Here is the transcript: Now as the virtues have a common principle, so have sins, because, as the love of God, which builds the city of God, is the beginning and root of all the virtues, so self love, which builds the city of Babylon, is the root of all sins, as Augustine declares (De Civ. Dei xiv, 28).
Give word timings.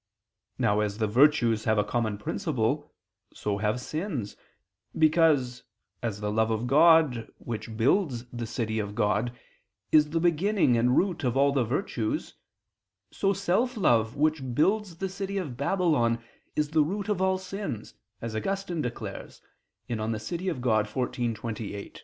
Now 0.57 0.79
as 0.79 0.97
the 0.97 1.05
virtues 1.05 1.65
have 1.65 1.77
a 1.77 1.83
common 1.83 2.17
principle, 2.17 2.91
so 3.35 3.59
have 3.59 3.79
sins, 3.79 4.35
because, 4.97 5.61
as 6.01 6.21
the 6.21 6.31
love 6.31 6.49
of 6.49 6.65
God, 6.65 7.31
which 7.37 7.77
builds 7.77 8.25
the 8.33 8.47
city 8.47 8.79
of 8.79 8.95
God, 8.95 9.31
is 9.91 10.09
the 10.09 10.19
beginning 10.19 10.75
and 10.75 10.97
root 10.97 11.23
of 11.23 11.37
all 11.37 11.51
the 11.51 11.63
virtues, 11.63 12.33
so 13.11 13.31
self 13.31 13.77
love, 13.77 14.15
which 14.15 14.55
builds 14.55 14.95
the 14.95 15.07
city 15.09 15.37
of 15.37 15.55
Babylon, 15.55 16.17
is 16.55 16.69
the 16.69 16.81
root 16.81 17.07
of 17.07 17.21
all 17.21 17.37
sins, 17.37 17.93
as 18.23 18.35
Augustine 18.35 18.81
declares 18.81 19.39
(De 19.87 19.93
Civ. 20.17 20.39
Dei 20.39 20.47
xiv, 20.55 21.35
28). 21.35 21.99